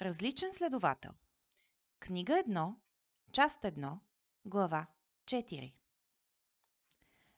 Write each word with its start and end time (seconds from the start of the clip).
Различен 0.00 0.52
следовател. 0.52 1.10
Книга 2.00 2.32
1, 2.32 2.74
част 3.32 3.62
1, 3.62 3.98
глава 4.44 4.86
4. 5.24 5.74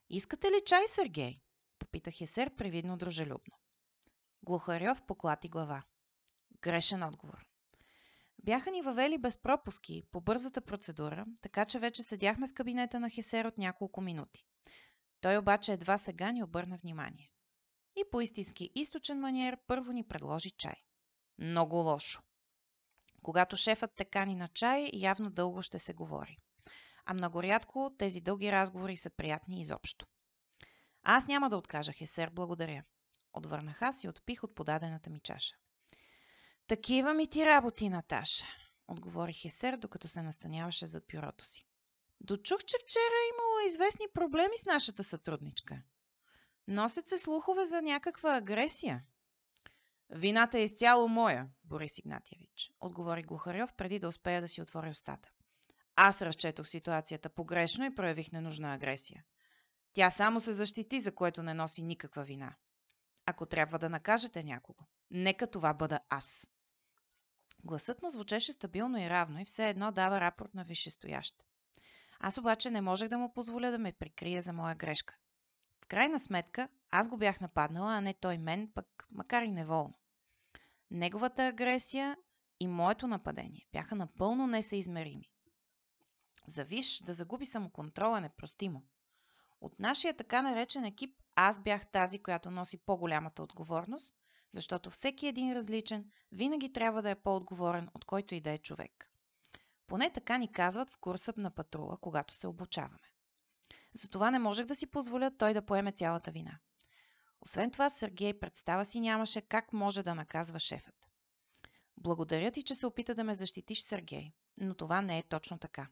Искате 0.09 0.47
ли 0.47 0.61
чай, 0.65 0.83
Сергей? 0.87 1.41
Попитах 1.77 2.21
есер 2.21 2.55
привидно 2.55 2.97
дружелюбно. 2.97 3.55
Глухарев 4.43 5.01
поклати 5.07 5.49
глава. 5.49 5.83
Грешен 6.61 7.03
отговор. 7.03 7.47
Бяха 8.43 8.71
ни 8.71 8.81
въвели 8.81 9.17
без 9.17 9.37
пропуски 9.37 10.03
по 10.11 10.21
бързата 10.21 10.61
процедура, 10.61 11.25
така 11.41 11.65
че 11.65 11.79
вече 11.79 12.03
седяхме 12.03 12.47
в 12.47 12.53
кабинета 12.53 12.99
на 12.99 13.09
Хесер 13.09 13.45
от 13.45 13.57
няколко 13.57 14.01
минути. 14.01 14.45
Той 15.21 15.37
обаче 15.37 15.73
едва 15.73 15.97
сега 15.97 16.31
ни 16.31 16.43
обърна 16.43 16.77
внимание. 16.77 17.31
И 17.95 18.03
по 18.11 18.21
истински 18.21 18.71
източен 18.75 19.19
маниер 19.19 19.57
първо 19.67 19.91
ни 19.91 20.07
предложи 20.07 20.51
чай. 20.51 20.75
Много 21.37 21.75
лошо. 21.75 22.21
Когато 23.23 23.55
шефът 23.55 23.91
те 23.95 24.05
кани 24.05 24.35
на 24.35 24.47
чай, 24.47 24.89
явно 24.93 25.29
дълго 25.29 25.61
ще 25.61 25.79
се 25.79 25.93
говори. 25.93 26.37
А 27.05 27.13
много 27.13 27.43
рядко 27.43 27.95
тези 27.97 28.21
дълги 28.21 28.51
разговори 28.51 28.97
са 28.97 29.09
приятни 29.09 29.61
изобщо. 29.61 30.05
Аз 31.03 31.27
няма 31.27 31.49
да 31.49 31.57
откажа, 31.57 31.91
Хесер, 31.93 32.29
благодаря. 32.29 32.83
Отвърнах 33.33 33.81
аз 33.81 34.03
и 34.03 34.07
отпих 34.07 34.43
от 34.43 34.55
подадената 34.55 35.09
ми 35.09 35.19
чаша. 35.19 35.55
Такива 36.67 37.13
ми 37.13 37.27
ти 37.27 37.45
работи, 37.45 37.89
Наташа, 37.89 38.45
отговори 38.87 39.33
Хесер, 39.33 39.77
докато 39.77 40.07
се 40.07 40.21
настаняваше 40.21 40.85
зад 40.85 41.03
бюрото 41.13 41.45
си. 41.45 41.65
Дочух, 42.21 42.63
че 42.63 42.77
вчера 42.83 43.01
е 43.01 43.29
имало 43.33 43.67
известни 43.67 44.05
проблеми 44.13 44.57
с 44.61 44.65
нашата 44.65 45.03
сътрудничка. 45.03 45.81
Носят 46.67 47.07
се 47.07 47.17
слухове 47.17 47.65
за 47.65 47.81
някаква 47.81 48.35
агресия. 48.35 49.03
Вината 50.09 50.59
е 50.59 50.63
изцяло 50.63 51.07
моя, 51.07 51.49
Борис 51.69 51.97
Игнатьевич, 51.97 52.71
отговори 52.79 53.21
Глухарев 53.21 53.73
преди 53.73 53.99
да 53.99 54.07
успея 54.07 54.41
да 54.41 54.47
си 54.47 54.61
отвори 54.61 54.89
устата. 54.89 55.29
Аз 55.95 56.21
разчетох 56.21 56.67
ситуацията 56.67 57.29
погрешно 57.29 57.85
и 57.85 57.95
проявих 57.95 58.31
ненужна 58.31 58.73
агресия. 58.73 59.23
Тя 59.93 60.09
само 60.09 60.39
се 60.39 60.53
защити, 60.53 60.99
за 60.99 61.15
което 61.15 61.43
не 61.43 61.53
носи 61.53 61.81
никаква 61.81 62.23
вина. 62.23 62.55
Ако 63.25 63.45
трябва 63.45 63.79
да 63.79 63.89
накажете 63.89 64.43
някого, 64.43 64.79
нека 65.11 65.47
това 65.47 65.73
бъда 65.73 65.99
аз. 66.09 66.49
Гласът 67.63 68.01
му 68.01 68.09
звучеше 68.09 68.51
стабилно 68.51 68.97
и 68.97 69.09
равно 69.09 69.39
и 69.39 69.45
все 69.45 69.69
едно 69.69 69.91
дава 69.91 70.19
рапорт 70.19 70.53
на 70.53 70.63
висшестоящ. 70.63 71.35
Аз 72.19 72.37
обаче 72.37 72.69
не 72.69 72.81
можех 72.81 73.09
да 73.09 73.17
му 73.17 73.33
позволя 73.33 73.71
да 73.71 73.79
ме 73.79 73.91
прикрие 73.91 74.41
за 74.41 74.53
моя 74.53 74.75
грешка. 74.75 75.17
В 75.83 75.87
крайна 75.87 76.19
сметка, 76.19 76.69
аз 76.91 77.07
го 77.07 77.17
бях 77.17 77.41
нападнала, 77.41 77.97
а 77.97 78.01
не 78.01 78.13
той 78.13 78.37
мен, 78.37 78.71
пък 78.75 79.07
макар 79.11 79.43
и 79.43 79.51
неволно. 79.51 79.98
Неговата 80.91 81.47
агресия 81.47 82.17
и 82.59 82.67
моето 82.67 83.07
нападение 83.07 83.67
бяха 83.71 83.95
напълно 83.95 84.47
несъизмерими. 84.47 85.29
За 86.47 86.63
Виш 86.63 87.03
да 87.03 87.13
загуби 87.13 87.45
самоконтрола 87.45 88.17
е 88.17 88.21
непростимо. 88.21 88.83
От 89.61 89.79
нашия 89.79 90.13
така 90.13 90.41
наречен 90.41 90.85
екип 90.85 91.15
аз 91.35 91.61
бях 91.61 91.87
тази, 91.87 92.19
която 92.19 92.51
носи 92.51 92.77
по-голямата 92.77 93.43
отговорност, 93.43 94.15
защото 94.51 94.89
всеки 94.89 95.27
един 95.27 95.53
различен 95.53 96.11
винаги 96.31 96.73
трябва 96.73 97.01
да 97.01 97.09
е 97.09 97.15
по-отговорен 97.21 97.89
от 97.93 98.05
който 98.05 98.35
и 98.35 98.41
да 98.41 98.51
е 98.51 98.57
човек. 98.57 99.11
Поне 99.87 100.09
така 100.09 100.37
ни 100.37 100.51
казват 100.51 100.89
в 100.89 100.97
курса 100.97 101.33
на 101.37 101.51
патрула, 101.51 101.97
когато 102.01 102.33
се 102.33 102.47
обучаваме. 102.47 103.09
Затова 103.93 104.31
не 104.31 104.39
можех 104.39 104.65
да 104.65 104.75
си 104.75 104.85
позволя 104.85 105.31
той 105.37 105.53
да 105.53 105.65
поеме 105.65 105.91
цялата 105.91 106.31
вина. 106.31 106.59
Освен 107.41 107.71
това, 107.71 107.89
Сергей 107.89 108.39
представа 108.39 108.85
си 108.85 108.99
нямаше 108.99 109.41
как 109.41 109.73
може 109.73 110.03
да 110.03 110.15
наказва 110.15 110.59
шефът. 110.59 111.09
Благодаря 111.97 112.51
ти, 112.51 112.63
че 112.63 112.75
се 112.75 112.87
опита 112.87 113.15
да 113.15 113.23
ме 113.23 113.35
защитиш, 113.35 113.81
Сергей, 113.81 114.31
но 114.61 114.75
това 114.75 115.01
не 115.01 115.17
е 115.17 115.23
точно 115.23 115.57
така. 115.57 115.87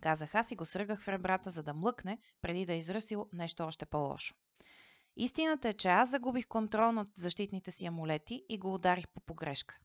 Казах 0.00 0.34
аз 0.34 0.50
и 0.50 0.56
го 0.56 0.66
сръгах 0.66 1.02
в 1.02 1.08
ребрата, 1.08 1.50
за 1.50 1.62
да 1.62 1.74
млъкне, 1.74 2.18
преди 2.42 2.66
да 2.66 2.72
е 2.72 2.78
изръсил 2.78 3.28
нещо 3.32 3.62
още 3.62 3.86
по-лошо. 3.86 4.34
Истината 5.16 5.68
е, 5.68 5.74
че 5.74 5.88
аз 5.88 6.10
загубих 6.10 6.46
контрол 6.46 6.92
над 6.92 7.08
защитните 7.14 7.70
си 7.70 7.86
амулети 7.86 8.44
и 8.48 8.58
го 8.58 8.74
ударих 8.74 9.08
по 9.08 9.20
погрешка. 9.20 9.78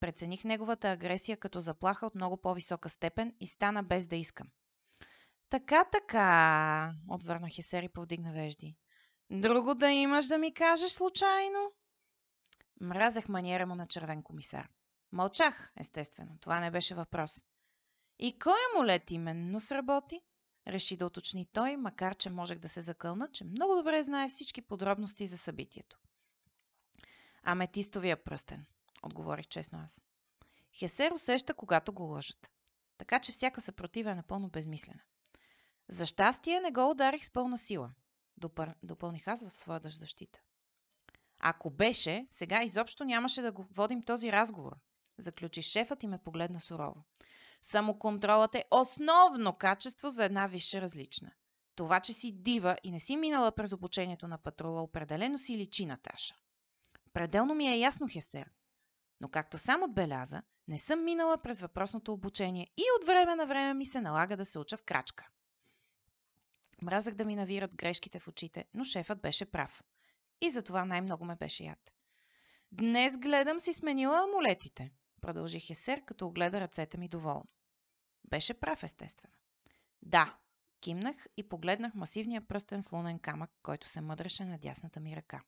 Прецених 0.00 0.44
неговата 0.44 0.90
агресия 0.90 1.36
като 1.36 1.60
заплаха 1.60 2.06
от 2.06 2.14
много 2.14 2.36
по-висока 2.36 2.90
степен 2.90 3.34
и 3.40 3.46
стана 3.46 3.82
без 3.82 4.06
да 4.06 4.16
искам. 4.16 4.48
Така, 5.50 5.84
така, 5.84 6.94
отвърнах 7.08 7.58
Есер 7.58 7.82
и 7.82 7.88
повдигна 7.88 8.32
вежди. 8.32 8.76
Друго 9.30 9.74
да 9.74 9.90
имаш 9.90 10.26
да 10.26 10.38
ми 10.38 10.54
кажеш 10.54 10.92
случайно? 10.92 11.72
Мразех 12.80 13.28
маниера 13.28 13.66
му 13.66 13.74
на 13.74 13.86
червен 13.86 14.22
комисар. 14.22 14.68
Мълчах, 15.12 15.72
естествено. 15.76 16.38
Това 16.40 16.60
не 16.60 16.70
беше 16.70 16.94
въпрос. 16.94 17.44
И 18.18 18.38
кой 18.38 18.54
амулет 18.74 19.10
именно 19.10 19.60
сработи? 19.60 20.20
Реши 20.66 20.96
да 20.96 21.06
уточни 21.06 21.46
той, 21.52 21.76
макар 21.76 22.14
че 22.14 22.30
можех 22.30 22.58
да 22.58 22.68
се 22.68 22.82
закълна, 22.82 23.28
че 23.32 23.44
много 23.44 23.74
добре 23.74 24.02
знае 24.02 24.28
всички 24.28 24.62
подробности 24.62 25.26
за 25.26 25.38
събитието. 25.38 25.98
Аметистовия 27.42 28.24
пръстен, 28.24 28.66
отговорих 29.02 29.46
честно 29.46 29.78
аз. 29.78 30.04
Хесер 30.78 31.10
усеща, 31.12 31.54
когато 31.54 31.92
го 31.92 32.02
лъжат. 32.02 32.50
Така 32.98 33.20
че 33.20 33.32
всяка 33.32 33.60
съпротива 33.60 34.10
е 34.10 34.14
напълно 34.14 34.48
безмислена. 34.48 35.02
За 35.88 36.06
щастие 36.06 36.60
не 36.60 36.70
го 36.70 36.90
ударих 36.90 37.24
с 37.24 37.30
пълна 37.30 37.58
сила, 37.58 37.90
допър... 38.36 38.74
допълних 38.82 39.28
аз 39.28 39.48
в 39.48 39.56
своя 39.56 39.80
защита. 39.84 40.40
Ако 41.38 41.70
беше, 41.70 42.26
сега 42.30 42.62
изобщо 42.62 43.04
нямаше 43.04 43.42
да 43.42 43.52
го 43.52 43.62
водим 43.62 44.02
този 44.02 44.32
разговор, 44.32 44.76
заключи 45.18 45.62
шефът 45.62 46.02
и 46.02 46.06
ме 46.06 46.18
погледна 46.18 46.60
сурово. 46.60 47.04
Самоконтролът 47.62 48.54
е 48.54 48.64
основно 48.70 49.52
качество 49.52 50.10
за 50.10 50.24
една 50.24 50.46
висша 50.46 50.80
различна. 50.80 51.32
Това, 51.74 52.00
че 52.00 52.12
си 52.12 52.32
дива 52.32 52.76
и 52.82 52.90
не 52.90 53.00
си 53.00 53.16
минала 53.16 53.52
през 53.52 53.72
обучението 53.72 54.28
на 54.28 54.38
патрула, 54.38 54.82
определено 54.82 55.38
си 55.38 55.58
личи 55.58 55.86
Наташа. 55.86 56.34
Пределно 57.12 57.54
ми 57.54 57.68
е 57.68 57.78
ясно, 57.78 58.08
Хесер. 58.08 58.50
Но 59.20 59.28
както 59.28 59.58
сам 59.58 59.82
отбеляза, 59.82 60.42
не 60.68 60.78
съм 60.78 61.04
минала 61.04 61.38
през 61.38 61.60
въпросното 61.60 62.12
обучение 62.12 62.70
и 62.76 62.82
от 63.00 63.06
време 63.06 63.34
на 63.34 63.46
време 63.46 63.74
ми 63.74 63.86
се 63.86 64.00
налага 64.00 64.36
да 64.36 64.44
се 64.44 64.58
уча 64.58 64.76
в 64.76 64.82
крачка. 64.82 65.28
Мразах 66.82 67.14
да 67.14 67.24
ми 67.24 67.36
навират 67.36 67.74
грешките 67.74 68.18
в 68.18 68.28
очите, 68.28 68.64
но 68.74 68.84
шефът 68.84 69.20
беше 69.20 69.44
прав. 69.44 69.82
И 70.40 70.50
затова 70.50 70.84
най-много 70.84 71.24
ме 71.24 71.36
беше 71.36 71.64
яд. 71.64 71.92
Днес 72.72 73.18
гледам 73.18 73.60
си 73.60 73.72
сменила 73.72 74.18
амулетите, 74.18 74.90
продължи 75.20 75.60
Хесер, 75.60 76.04
като 76.04 76.26
огледа 76.26 76.60
ръцете 76.60 76.98
ми 76.98 77.08
доволно. 77.08 77.46
Беше 78.24 78.54
прав, 78.54 78.82
естествено. 78.82 79.34
Да, 80.02 80.36
кимнах 80.80 81.26
и 81.36 81.48
погледнах 81.48 81.94
масивния 81.94 82.48
пръстен 82.48 82.82
с 82.82 82.92
лунен 82.92 83.18
камък, 83.18 83.50
който 83.62 83.88
се 83.88 84.00
мъдреше 84.00 84.44
на 84.44 84.58
дясната 84.58 85.00
ми 85.00 85.16
ръка. 85.16 85.40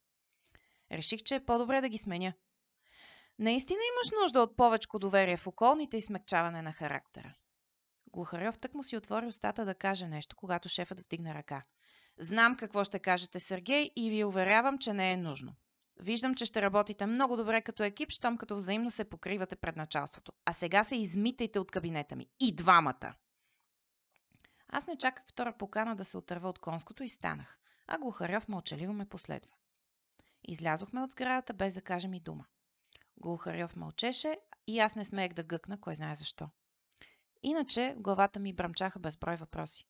Реших, 0.92 1.22
че 1.22 1.34
е 1.34 1.44
по-добре 1.44 1.80
да 1.80 1.88
ги 1.88 1.98
сменя. 1.98 2.32
Наистина 3.38 3.80
имаш 3.92 4.22
нужда 4.22 4.40
от 4.40 4.56
повече 4.56 4.88
доверие 4.94 5.36
в 5.36 5.46
околните 5.46 5.96
и 5.96 6.02
смягчаване 6.02 6.62
на 6.62 6.72
характера. 6.72 7.34
Глухарев 8.12 8.58
тък 8.58 8.74
му 8.74 8.82
си 8.82 8.96
отвори 8.96 9.26
устата 9.26 9.64
да 9.64 9.74
каже 9.74 10.08
нещо, 10.08 10.36
когато 10.36 10.68
шефът 10.68 11.00
вдигна 11.00 11.34
ръка. 11.34 11.62
Знам 12.18 12.56
какво 12.56 12.84
ще 12.84 12.98
кажете, 12.98 13.40
Сергей, 13.40 13.90
и 13.96 14.10
ви 14.10 14.24
уверявам, 14.24 14.78
че 14.78 14.92
не 14.92 15.12
е 15.12 15.16
нужно. 15.16 15.54
Виждам, 16.00 16.34
че 16.34 16.46
ще 16.46 16.62
работите 16.62 17.06
много 17.06 17.36
добре 17.36 17.62
като 17.62 17.82
екип, 17.82 18.10
щом 18.10 18.38
като 18.38 18.56
взаимно 18.56 18.90
се 18.90 19.10
покривате 19.10 19.56
пред 19.56 19.76
началството. 19.76 20.32
А 20.44 20.52
сега 20.52 20.84
се 20.84 20.96
измитайте 20.96 21.58
от 21.58 21.70
кабинета 21.70 22.16
ми. 22.16 22.26
И 22.40 22.54
двамата! 22.54 23.14
Аз 24.68 24.86
не 24.86 24.98
чаках 24.98 25.24
втора 25.28 25.52
покана 25.58 25.96
да 25.96 26.04
се 26.04 26.18
отърва 26.18 26.48
от 26.48 26.58
конското 26.58 27.02
и 27.02 27.08
станах, 27.08 27.58
а 27.86 27.98
Глухарев 27.98 28.48
мълчаливо 28.48 28.92
ме 28.92 29.08
последва. 29.08 29.52
Излязохме 30.48 31.02
от 31.02 31.10
сградата 31.10 31.52
без 31.52 31.74
да 31.74 31.82
кажем 31.82 32.14
и 32.14 32.20
дума. 32.20 32.44
Глухарев 33.16 33.76
мълчеше 33.76 34.38
и 34.66 34.78
аз 34.78 34.94
не 34.94 35.04
смеех 35.04 35.32
да 35.32 35.42
гъкна, 35.42 35.80
кой 35.80 35.94
знае 35.94 36.14
защо. 36.14 36.48
Иначе 37.42 37.94
главата 37.98 38.40
ми 38.40 38.52
бръмчаха 38.52 38.98
безброй 38.98 39.36
въпроси. 39.36 39.84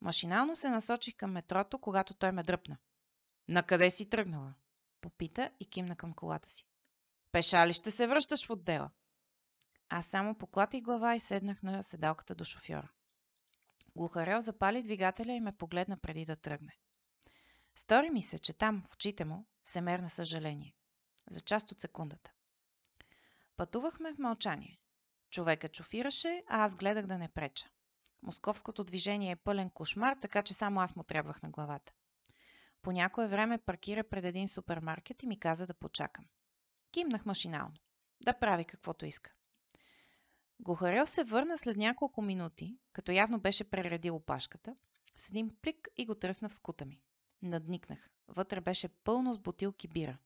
Машинално 0.00 0.56
се 0.56 0.70
насочих 0.70 1.16
към 1.16 1.32
метрото, 1.32 1.78
когато 1.78 2.14
той 2.14 2.32
ме 2.32 2.42
дръпна. 2.42 2.78
Накъде 3.48 3.90
си 3.90 4.10
тръгнала? 4.10 4.54
Попита 5.00 5.50
и 5.60 5.70
кимна 5.70 5.96
към 5.96 6.14
колата 6.14 6.48
си. 6.48 6.66
Пеша 7.32 7.66
ли 7.66 7.72
ще 7.72 7.90
се 7.90 8.06
връщаш 8.06 8.46
в 8.46 8.50
отдела? 8.50 8.90
Аз 9.88 10.06
само 10.06 10.34
поклатих 10.34 10.82
глава 10.82 11.14
и 11.14 11.20
седнах 11.20 11.62
на 11.62 11.82
седалката 11.82 12.34
до 12.34 12.44
шофьора. 12.44 12.88
Глухарел 13.96 14.40
запали 14.40 14.82
двигателя 14.82 15.32
и 15.32 15.40
ме 15.40 15.56
погледна 15.56 15.96
преди 15.96 16.24
да 16.24 16.36
тръгне. 16.36 16.76
Стори 17.74 18.10
ми 18.10 18.22
се, 18.22 18.38
че 18.38 18.52
там, 18.52 18.82
в 18.82 18.92
очите 18.92 19.24
му, 19.24 19.46
се 19.64 19.80
мерна 19.80 20.10
съжаление. 20.10 20.74
За 21.30 21.40
част 21.40 21.72
от 21.72 21.80
секундата. 21.80 22.32
Пътувахме 23.56 24.14
в 24.14 24.18
мълчание. 24.18 24.78
Човекът 25.32 25.76
шофираше, 25.76 26.42
а 26.46 26.64
аз 26.64 26.76
гледах 26.76 27.06
да 27.06 27.18
не 27.18 27.28
преча. 27.28 27.68
Московското 28.22 28.84
движение 28.84 29.30
е 29.30 29.36
пълен 29.36 29.70
кошмар, 29.70 30.16
така 30.20 30.42
че 30.42 30.54
само 30.54 30.80
аз 30.80 30.96
му 30.96 31.02
трябвах 31.02 31.42
на 31.42 31.50
главата. 31.50 31.92
По 32.82 32.92
някое 32.92 33.28
време 33.28 33.58
паркира 33.58 34.04
пред 34.04 34.24
един 34.24 34.48
супермаркет 34.48 35.22
и 35.22 35.26
ми 35.26 35.40
каза 35.40 35.66
да 35.66 35.74
почакам. 35.74 36.24
Кимнах 36.92 37.26
машинално. 37.26 37.74
Да 38.20 38.38
прави 38.38 38.64
каквото 38.64 39.06
иска. 39.06 39.32
Глухарев 40.60 41.10
се 41.10 41.24
върна 41.24 41.58
след 41.58 41.76
няколко 41.76 42.22
минути, 42.22 42.78
като 42.92 43.12
явно 43.12 43.40
беше 43.40 43.70
прередил 43.70 44.16
опашката, 44.16 44.76
с 45.16 45.28
един 45.28 45.56
плик 45.62 45.88
и 45.96 46.06
го 46.06 46.14
тръсна 46.14 46.48
в 46.48 46.54
скута 46.54 46.84
ми. 46.84 47.00
Надникнах. 47.42 48.10
Вътре 48.28 48.60
беше 48.60 48.88
пълно 48.88 49.32
с 49.34 49.38
бутилки 49.38 49.88
бира. 49.88 50.18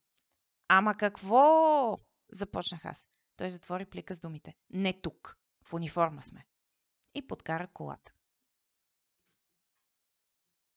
Ама 0.68 0.94
какво? 0.94 1.98
Започнах 2.28 2.84
аз. 2.84 3.06
Той 3.36 3.50
затвори 3.50 3.84
плика 3.84 4.14
с 4.14 4.18
думите. 4.18 4.54
Не 4.70 5.00
тук. 5.00 5.38
В 5.64 5.74
униформа 5.74 6.22
сме. 6.22 6.46
И 7.14 7.26
подкара 7.26 7.66
колата. 7.66 8.12